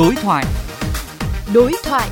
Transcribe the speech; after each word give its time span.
Đối 0.00 0.14
thoại. 0.14 0.44
Đối 1.54 1.72
thoại. 1.84 2.10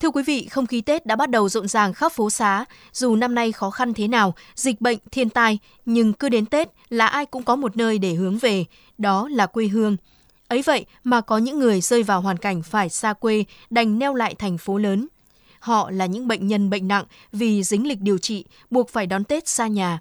Thưa 0.00 0.10
quý 0.10 0.22
vị, 0.22 0.48
không 0.50 0.66
khí 0.66 0.80
Tết 0.80 1.06
đã 1.06 1.16
bắt 1.16 1.30
đầu 1.30 1.48
rộn 1.48 1.68
ràng 1.68 1.92
khắp 1.92 2.12
phố 2.12 2.30
xá. 2.30 2.64
Dù 2.92 3.16
năm 3.16 3.34
nay 3.34 3.52
khó 3.52 3.70
khăn 3.70 3.94
thế 3.94 4.08
nào, 4.08 4.34
dịch 4.54 4.80
bệnh, 4.80 4.98
thiên 5.10 5.30
tai, 5.30 5.58
nhưng 5.84 6.12
cứ 6.12 6.28
đến 6.28 6.46
Tết 6.46 6.68
là 6.88 7.06
ai 7.06 7.26
cũng 7.26 7.42
có 7.42 7.56
một 7.56 7.76
nơi 7.76 7.98
để 7.98 8.14
hướng 8.14 8.38
về, 8.38 8.64
đó 8.98 9.28
là 9.32 9.46
quê 9.46 9.66
hương. 9.66 9.96
Ấy 10.48 10.62
vậy 10.62 10.86
mà 11.04 11.20
có 11.20 11.38
những 11.38 11.58
người 11.58 11.80
rơi 11.80 12.02
vào 12.02 12.20
hoàn 12.20 12.36
cảnh 12.36 12.62
phải 12.62 12.88
xa 12.88 13.12
quê, 13.12 13.44
đành 13.70 13.98
neo 13.98 14.14
lại 14.14 14.34
thành 14.34 14.58
phố 14.58 14.78
lớn. 14.78 15.08
Họ 15.60 15.90
là 15.90 16.06
những 16.06 16.28
bệnh 16.28 16.46
nhân 16.46 16.70
bệnh 16.70 16.88
nặng 16.88 17.04
vì 17.32 17.62
dính 17.62 17.86
lịch 17.86 18.00
điều 18.00 18.18
trị, 18.18 18.44
buộc 18.70 18.90
phải 18.90 19.06
đón 19.06 19.24
Tết 19.24 19.48
xa 19.48 19.66
nhà. 19.66 20.00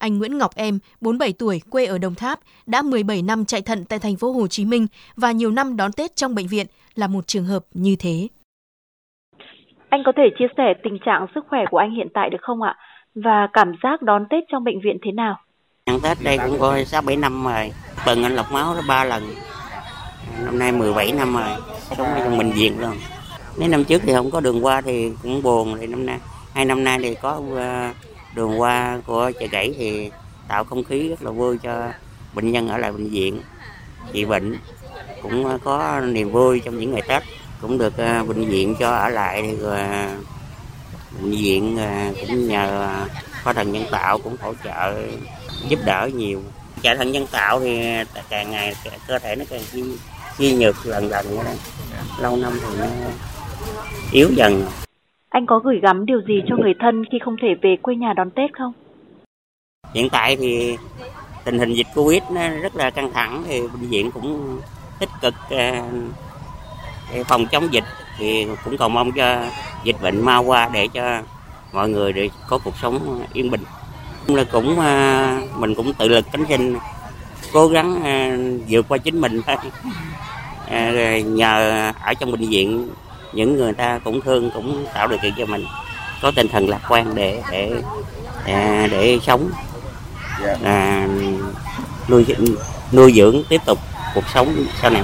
Anh 0.00 0.18
Nguyễn 0.18 0.38
Ngọc 0.38 0.50
Em, 0.56 0.78
47 1.00 1.32
tuổi, 1.38 1.60
quê 1.70 1.86
ở 1.86 1.98
Đồng 1.98 2.14
Tháp, 2.14 2.38
đã 2.66 2.82
17 2.82 3.22
năm 3.22 3.44
chạy 3.44 3.62
thận 3.62 3.84
tại 3.88 3.98
thành 3.98 4.16
phố 4.16 4.32
Hồ 4.32 4.46
Chí 4.46 4.64
Minh 4.64 4.86
và 5.16 5.32
nhiều 5.32 5.50
năm 5.50 5.76
đón 5.76 5.92
Tết 5.92 6.16
trong 6.16 6.34
bệnh 6.34 6.46
viện 6.46 6.66
là 6.94 7.06
một 7.06 7.26
trường 7.26 7.44
hợp 7.44 7.62
như 7.74 7.96
thế. 7.98 8.28
Anh 9.88 10.02
có 10.06 10.12
thể 10.16 10.22
chia 10.38 10.46
sẻ 10.56 10.74
tình 10.82 10.98
trạng 11.06 11.26
sức 11.34 11.44
khỏe 11.48 11.60
của 11.70 11.78
anh 11.78 11.90
hiện 11.90 12.08
tại 12.14 12.30
được 12.30 12.38
không 12.40 12.62
ạ? 12.62 12.76
Và 13.14 13.48
cảm 13.52 13.72
giác 13.82 14.02
đón 14.02 14.26
Tết 14.30 14.44
trong 14.52 14.64
bệnh 14.64 14.80
viện 14.80 14.98
thế 15.04 15.12
nào? 15.12 15.36
Ăn 15.84 15.98
Tết 16.02 16.18
đây 16.24 16.38
cũng 16.38 16.56
có 16.60 16.76
6-7 16.76 17.20
năm 17.20 17.44
rồi. 17.44 17.70
Tuần 18.06 18.22
anh 18.22 18.34
lọc 18.34 18.52
máu 18.52 18.74
đó 18.74 18.80
3 18.88 19.04
lần. 19.04 19.22
Năm 20.44 20.58
nay 20.58 20.72
17 20.72 21.12
năm 21.12 21.34
rồi. 21.34 21.58
Sống 21.96 22.08
trong 22.24 22.38
bệnh 22.38 22.50
viện 22.50 22.80
luôn. 22.80 22.96
Mấy 23.58 23.68
năm 23.68 23.84
trước 23.84 24.02
thì 24.06 24.12
không 24.14 24.30
có 24.30 24.40
đường 24.40 24.64
qua 24.64 24.80
thì 24.80 25.10
cũng 25.22 25.42
buồn. 25.42 25.76
Thì 25.80 25.86
năm 25.86 26.06
nay, 26.06 26.18
hai 26.54 26.64
năm 26.64 26.84
nay 26.84 26.98
thì 27.02 27.14
có 27.14 27.42
ờ, 27.56 27.90
đường 28.34 28.60
qua 28.60 29.00
của 29.06 29.32
chợ 29.40 29.46
gãy 29.50 29.74
thì 29.78 30.10
tạo 30.48 30.64
không 30.64 30.84
khí 30.84 31.08
rất 31.08 31.22
là 31.22 31.30
vui 31.30 31.58
cho 31.58 31.88
bệnh 32.34 32.52
nhân 32.52 32.68
ở 32.68 32.78
lại 32.78 32.92
bệnh 32.92 33.10
viện. 33.10 33.42
Trị 34.12 34.24
bệnh 34.24 34.58
cũng 35.22 35.58
có 35.64 36.00
niềm 36.00 36.32
vui 36.32 36.60
trong 36.60 36.78
những 36.78 36.92
ngày 36.92 37.02
Tết, 37.08 37.22
cũng 37.60 37.78
được 37.78 37.96
à, 37.96 38.24
bệnh 38.24 38.44
viện 38.44 38.74
cho 38.78 38.90
ở 38.90 39.08
lại 39.08 39.56
rồi 39.60 39.78
à, 39.78 40.16
bệnh 41.20 41.30
viện 41.30 41.78
à, 41.78 42.12
cũng 42.20 42.48
nhờ 42.48 42.96
khoa 43.44 43.52
thần 43.52 43.72
nhân 43.72 43.84
tạo 43.90 44.18
cũng 44.18 44.36
hỗ 44.40 44.54
trợ, 44.64 44.94
giúp 45.68 45.78
đỡ 45.84 46.10
nhiều. 46.14 46.42
Chạy 46.82 46.96
thận 46.96 47.12
nhân 47.12 47.26
tạo 47.26 47.60
thì 47.60 47.82
càng 48.28 48.50
ngày 48.50 48.74
cơ 49.08 49.18
thể 49.18 49.36
nó 49.36 49.44
càng 49.50 49.60
suy 50.38 50.54
nhược 50.54 50.86
lần 50.86 51.08
lần 51.08 51.38
lâu 52.18 52.36
năm 52.36 52.60
thì 52.62 52.78
nó 52.78 52.86
yếu 54.12 54.30
dần 54.36 54.66
anh 55.30 55.46
có 55.46 55.58
gửi 55.58 55.80
gắm 55.82 56.06
điều 56.06 56.20
gì 56.28 56.42
cho 56.48 56.56
người 56.56 56.74
thân 56.80 57.04
khi 57.12 57.18
không 57.24 57.36
thể 57.42 57.48
về 57.62 57.76
quê 57.82 57.94
nhà 57.94 58.12
đón 58.12 58.30
Tết 58.30 58.50
không? 58.58 58.72
Hiện 59.94 60.08
tại 60.12 60.36
thì 60.36 60.76
tình 61.44 61.58
hình 61.58 61.72
dịch 61.72 61.86
Covid 61.94 62.22
nó 62.32 62.48
rất 62.48 62.76
là 62.76 62.90
căng 62.90 63.12
thẳng 63.12 63.42
thì 63.46 63.60
bệnh 63.60 63.90
viện 63.90 64.10
cũng 64.10 64.60
tích 65.00 65.08
cực 65.20 65.34
à, 65.50 65.82
phòng 67.26 67.46
chống 67.46 67.72
dịch 67.72 67.84
thì 68.18 68.46
cũng 68.64 68.76
cầu 68.76 68.88
mong 68.88 69.12
cho 69.12 69.44
dịch 69.84 69.96
bệnh 70.02 70.24
mau 70.24 70.44
qua 70.44 70.70
để 70.72 70.88
cho 70.88 71.22
mọi 71.72 71.88
người 71.88 72.12
để 72.12 72.30
có 72.48 72.58
cuộc 72.64 72.76
sống 72.76 73.24
yên 73.32 73.50
bình 73.50 73.62
là 74.26 74.44
cũng 74.44 74.80
à, 74.80 75.40
mình 75.58 75.74
cũng 75.74 75.94
tự 75.94 76.08
lực 76.08 76.24
cánh 76.32 76.44
sinh, 76.48 76.76
cố 77.52 77.68
gắng 77.68 78.02
à, 78.04 78.36
vượt 78.68 78.88
qua 78.88 78.98
chính 78.98 79.20
mình 79.20 79.40
thôi 79.46 79.56
nhờ 81.22 81.92
ở 82.02 82.14
trong 82.14 82.30
bệnh 82.30 82.48
viện 82.48 82.88
những 83.32 83.56
người 83.56 83.72
ta 83.72 84.00
cũng 84.04 84.20
thương 84.20 84.50
cũng 84.50 84.86
tạo 84.94 85.08
điều 85.08 85.18
kiện 85.22 85.32
cho 85.38 85.46
mình 85.46 85.64
có 86.22 86.30
tinh 86.36 86.48
thần 86.48 86.68
lạc 86.68 86.80
quan 86.88 87.14
để 87.14 87.42
để 87.50 87.82
để, 88.46 88.88
để 88.90 89.18
sống. 89.22 89.50
À, 90.64 91.08
nuôi 92.08 92.26
nuôi 92.92 93.12
dưỡng 93.12 93.42
tiếp 93.48 93.60
tục 93.66 93.78
cuộc 94.14 94.24
sống 94.34 94.54
sau 94.82 94.90
này. 94.90 95.02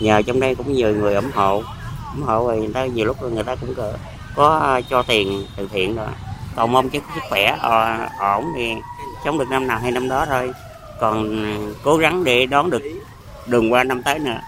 Nhờ 0.00 0.22
trong 0.22 0.40
đây 0.40 0.54
cũng 0.54 0.72
nhiều 0.72 0.94
người 0.94 1.14
ủng 1.14 1.30
hộ. 1.34 1.62
Ủng 2.14 2.22
hộ 2.26 2.46
rồi 2.46 2.56
người 2.56 2.72
ta 2.74 2.86
nhiều 2.86 3.06
lúc 3.06 3.22
người 3.22 3.44
ta 3.44 3.54
cũng 3.54 3.74
có, 3.74 3.92
có 4.34 4.80
cho 4.90 5.02
tiền 5.02 5.46
từ 5.56 5.68
thiện 5.72 5.96
rồi. 5.96 6.08
Còn 6.56 6.72
mong 6.72 6.90
cho 6.90 6.98
sức 7.14 7.20
khỏe 7.28 7.56
ờ, 7.60 7.96
ổn 8.20 8.44
thì 8.56 8.74
chống 9.24 9.38
được 9.38 9.48
năm 9.50 9.66
nào 9.66 9.78
hay 9.82 9.90
năm 9.90 10.08
đó 10.08 10.26
thôi. 10.26 10.52
Còn 11.00 11.46
cố 11.82 11.96
gắng 11.96 12.24
để 12.24 12.46
đón 12.46 12.70
được 12.70 12.82
đường 13.46 13.72
qua 13.72 13.84
năm 13.84 14.02
tới 14.02 14.18
nữa. 14.18 14.38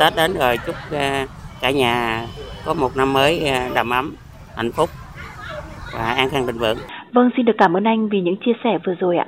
Tết 0.00 0.16
đến 0.16 0.34
rồi 0.34 0.58
chúc 0.66 0.74
ờ, 0.90 1.26
cả 1.64 1.70
nhà 1.70 2.26
có 2.64 2.74
một 2.74 2.96
năm 2.96 3.12
mới 3.12 3.48
à, 3.48 3.70
đầm 3.74 3.90
ấm, 3.90 4.14
hạnh 4.56 4.72
phúc 4.72 4.90
và 5.94 6.12
an 6.12 6.28
khang 6.30 6.46
thịnh 6.46 6.58
vượng 6.58 6.78
vâng 7.12 7.30
xin 7.36 7.46
được 7.46 7.52
cảm 7.58 7.76
ơn 7.76 7.84
anh 7.84 8.08
vì 8.08 8.20
những 8.20 8.36
chia 8.36 8.52
sẻ 8.64 8.78
vừa 8.86 8.94
rồi 9.00 9.16
ạ. 9.16 9.26